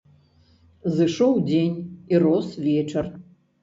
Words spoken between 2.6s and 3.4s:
вечар.